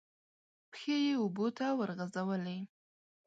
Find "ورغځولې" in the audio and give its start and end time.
1.79-2.59